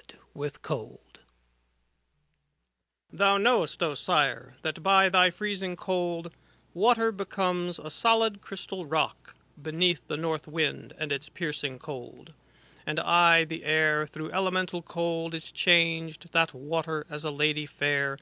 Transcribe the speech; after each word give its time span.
IT 0.00 0.14
113 0.32 0.78
H 0.78 0.98
CANZONIERE 1.02 1.24
Thou 3.12 3.36
knowest, 3.36 3.82
O 3.82 3.92
Sire, 3.92 4.56
that 4.62 4.82
by 4.82 5.10
the 5.10 5.30
freezing 5.30 5.76
cold,' 5.76 6.32
Water 6.72 7.12
becomes 7.12 7.78
a 7.78 7.90
solid 7.90 8.40
crystal 8.40 8.86
rock, 8.86 9.36
Beneath 9.60 10.08
the 10.08 10.16
north 10.16 10.48
wind 10.48 10.94
and 10.96 11.12
its 11.12 11.28
piercing 11.28 11.78
cold. 11.78 12.32
And 12.86 12.98
aye 12.98 13.44
the 13.44 13.62
air, 13.62 14.06
through 14.06 14.30
elemental 14.32 14.80
cold. 14.80 15.34
Is 15.34 15.52
changed, 15.52 16.32
that 16.32 16.54
water, 16.54 17.06
as 17.10 17.22
a 17.22 17.30
lady 17.30 17.66
fair. 17.66 18.16